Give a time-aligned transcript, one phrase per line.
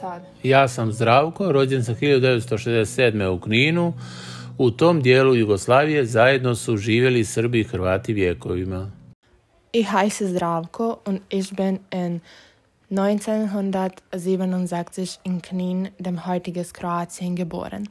[0.00, 0.22] Sad.
[0.42, 3.26] Ja sam Zdravko, rođen sam 1967.
[3.26, 3.92] u Kninu.
[4.58, 8.90] U tom dijelu Jugoslavije zajedno su živjeli Srbi i Hrvati vjekovima.
[9.72, 12.20] Ich heiße Zdravko und ich bin in
[12.90, 17.86] 1967 in Knin, dem heutiges Kroatien, geboren.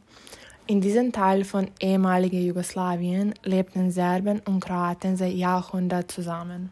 [0.68, 6.70] In diesem Teil von ehemaligen Jugoslawien lebten Serben und Kroaten seit Jahrhunderten zusammen.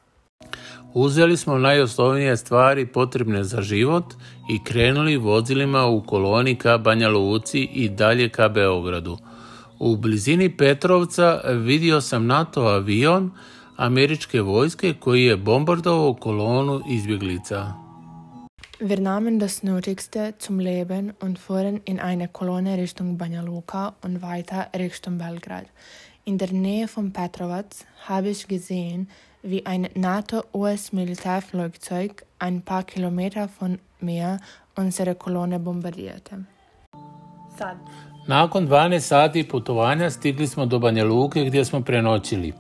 [0.95, 4.15] Uzeli smo najosnovnije stvari potrebne za život
[4.51, 9.19] i krenuli vozilima u koloni ka Banja Luci i dalje ka Beogradu.
[9.79, 13.31] U blizini Petrovca vidio sam NATO avion
[13.77, 17.73] američke vojske koji je bombardovao kolonu izbjeglica.
[18.81, 24.23] Wir nahmen das Nötigste zum Leben und fuhren in eine Kolonne Richtung Banja Luka und
[24.23, 25.65] weiter Richtung Belgrad.
[26.25, 27.67] In der Nähe von Petrovac
[28.09, 29.09] habe ich gesehen,
[29.43, 34.41] wie ein NATO-US-Militärflugzeug ein paar Kilometer von mir
[34.77, 36.45] unsere Kolonne bombardierte.
[37.59, 37.77] Sad.
[38.27, 42.53] Nakon 12 sati putovanja stigli smo do Banja Luke gdje smo prenoćili.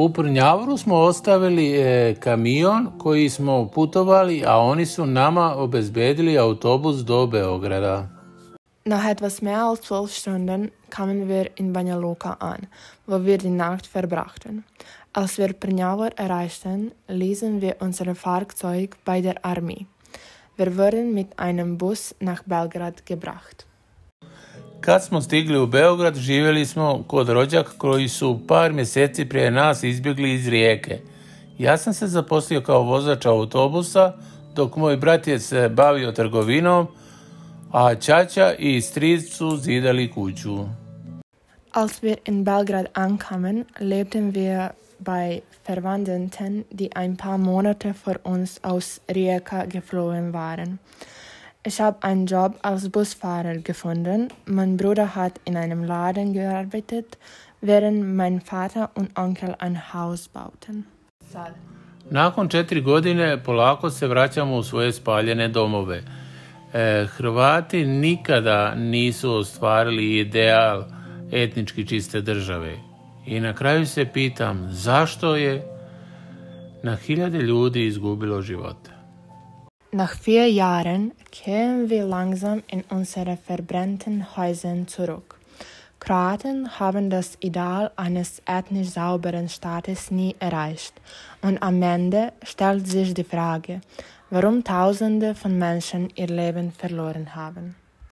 [0.00, 6.96] U Prnjavoru smo ostavili e, kamion koji smo putovali, a oni su nama obezbedili autobus
[6.96, 8.08] do Beograda.
[8.84, 12.66] Nach etwas mehr als zwölf Stunden kamen wir in Banja Luka an,
[13.06, 14.62] wo wir die Nacht verbrachten.
[15.12, 19.86] Als wir Prnjavor erreichten, ließen wir unser Fahrzeug bei der Armee.
[20.56, 23.66] Wir wurden mit einem Bus nach Belgrad gebracht.
[24.80, 29.82] Kad smo stigli u Beograd, živjeli smo kod rođaka koji su par mjeseci prije nas
[29.82, 30.98] izbjegli iz rijeke.
[31.58, 34.12] Ja sam se zaposlio kao vozač autobusa,
[34.54, 36.86] dok moj brat je se bavio trgovinom,
[37.72, 40.58] a čača i stric su zidali kuću.
[41.72, 44.68] Als wir in Belgrad ankamen, lebten wir
[44.98, 50.78] bei Verwandten, die ein paar Monate vor uns aus Rijeka geflohen waren.
[51.68, 54.28] Ich habe einen Job als Busfahrer gefunden.
[54.46, 57.18] Mein Bruder hat in einem Laden gearbeitet,
[57.60, 60.84] während mein Vater und Onkel ein Haus bauten.
[62.10, 66.02] Nakon četiri godine polako se vraćamo u svoje spaljene domove.
[66.74, 70.84] E, Hrvati nikada nisu ostvarili ideal
[71.32, 72.76] etnički čiste države.
[73.26, 75.66] I na kraju se pitam zašto je
[76.82, 78.97] na hiljade ljudi izgubilo živote.
[79.90, 85.38] Nach vier Jahren kehren wir langsam in unsere verbrannten Häusern zurück.
[85.98, 90.92] Kroaten haben das Ideal eines ethnisch sauberen Staates nie erreicht.
[91.40, 93.80] Und am Ende stellt sich die Frage,
[94.28, 97.74] warum Tausende von Menschen ihr Leben verloren haben.